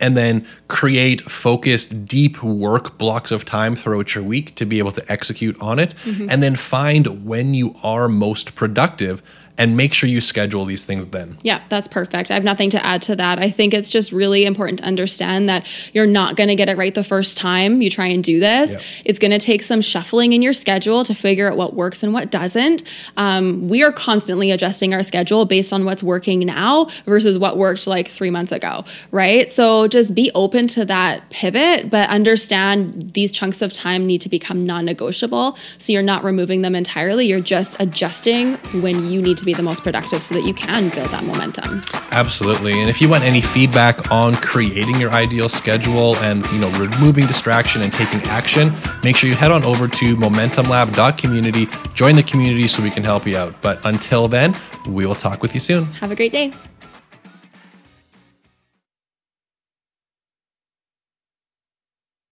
and 0.00 0.16
then 0.16 0.46
create 0.68 1.22
focused, 1.22 2.06
deep 2.06 2.42
work 2.42 2.96
blocks 2.98 3.32
of 3.32 3.44
time 3.44 3.74
throughout 3.74 4.14
your 4.14 4.22
week 4.22 4.54
to 4.54 4.64
be 4.64 4.78
able 4.78 4.92
to 4.92 5.02
execute 5.10 5.60
on 5.60 5.78
it. 5.78 5.94
Mm-hmm. 6.04 6.30
And 6.30 6.42
then 6.42 6.54
find 6.54 7.24
when 7.24 7.54
you 7.54 7.74
are 7.82 8.08
most 8.08 8.54
productive 8.54 9.22
and 9.58 9.76
make 9.76 9.94
sure 9.94 10.08
you 10.08 10.20
schedule 10.20 10.64
these 10.64 10.84
things 10.84 11.08
then. 11.08 11.38
Yeah, 11.42 11.62
that's 11.68 11.88
perfect. 11.88 12.30
I 12.30 12.34
have 12.34 12.44
nothing 12.44 12.70
to 12.70 12.84
add 12.84 13.00
to 13.02 13.16
that. 13.16 13.38
I 13.38 13.50
think 13.50 13.72
it's 13.72 13.90
just 13.90 14.12
really 14.12 14.44
important 14.44 14.80
to 14.80 14.84
understand 14.84 15.48
that 15.48 15.66
you're 15.94 16.06
not 16.06 16.36
going 16.36 16.48
to 16.48 16.54
get 16.54 16.68
it 16.68 16.76
right 16.76 16.94
the 16.94 17.04
first 17.04 17.38
time 17.38 17.80
you 17.80 17.88
try 17.88 18.06
and 18.06 18.22
do 18.22 18.38
this. 18.38 18.72
Yep. 18.72 18.82
It's 19.06 19.18
going 19.18 19.30
to 19.30 19.38
take 19.38 19.62
some 19.62 19.80
shuffling 19.80 20.34
in 20.34 20.42
your 20.42 20.52
schedule 20.52 21.04
to 21.04 21.14
figure 21.14 21.50
out 21.50 21.56
what 21.56 21.74
works 21.74 22.02
and 22.02 22.12
what 22.12 22.30
doesn't. 22.30 22.82
Um, 23.16 23.68
we 23.68 23.82
are 23.82 23.92
constantly 23.92 24.50
adjusting 24.50 24.92
our 24.92 25.02
schedule 25.02 25.46
based 25.46 25.72
on 25.72 25.84
what's 25.84 26.02
working 26.02 26.40
now 26.40 26.88
versus 27.06 27.38
what 27.38 27.56
worked 27.56 27.86
like 27.86 28.08
three 28.08 28.30
months 28.30 28.52
ago, 28.52 28.84
right? 29.10 29.50
So 29.50 29.88
just 29.88 30.14
be 30.14 30.30
open 30.34 30.66
to 30.68 30.84
that 30.84 31.30
pivot, 31.30 31.88
but 31.88 32.10
understand 32.10 33.14
these 33.14 33.30
chunks 33.32 33.62
of 33.62 33.72
time 33.72 34.06
need 34.06 34.20
to 34.20 34.28
become 34.28 34.66
non 34.66 34.84
negotiable. 34.84 35.56
So 35.78 35.92
you're 35.92 36.02
not 36.02 36.24
removing 36.24 36.60
them 36.60 36.74
entirely, 36.74 37.26
you're 37.26 37.40
just 37.40 37.80
adjusting 37.80 38.56
when 38.82 39.10
you 39.10 39.22
need 39.22 39.38
to 39.38 39.45
be 39.46 39.54
the 39.54 39.62
most 39.62 39.82
productive 39.82 40.22
so 40.22 40.34
that 40.34 40.42
you 40.42 40.52
can 40.52 40.90
build 40.90 41.08
that 41.08 41.24
momentum. 41.24 41.82
Absolutely. 42.10 42.78
And 42.80 42.90
if 42.90 43.00
you 43.00 43.08
want 43.08 43.24
any 43.24 43.40
feedback 43.40 44.10
on 44.10 44.34
creating 44.34 45.00
your 45.00 45.10
ideal 45.10 45.48
schedule 45.48 46.16
and, 46.16 46.44
you 46.48 46.58
know, 46.58 46.70
removing 46.72 47.26
distraction 47.26 47.82
and 47.82 47.92
taking 47.92 48.20
action, 48.24 48.72
make 49.02 49.16
sure 49.16 49.30
you 49.30 49.36
head 49.36 49.52
on 49.52 49.64
over 49.64 49.88
to 49.88 50.16
momentumlab.community, 50.16 51.68
join 51.94 52.16
the 52.16 52.22
community 52.22 52.68
so 52.68 52.82
we 52.82 52.90
can 52.90 53.04
help 53.04 53.26
you 53.26 53.36
out. 53.36 53.54
But 53.62 53.84
until 53.86 54.28
then, 54.28 54.54
we 54.86 55.06
will 55.06 55.14
talk 55.14 55.40
with 55.42 55.54
you 55.54 55.60
soon. 55.60 55.86
Have 55.86 56.10
a 56.10 56.16
great 56.16 56.32
day. 56.32 56.52